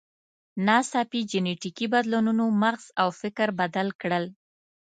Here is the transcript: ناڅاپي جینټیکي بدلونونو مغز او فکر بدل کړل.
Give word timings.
ناڅاپي 0.65 1.19
جینټیکي 1.31 1.85
بدلونونو 1.93 2.45
مغز 2.61 2.85
او 3.01 3.09
فکر 3.21 3.47
بدل 3.59 3.87
کړل. 4.01 4.25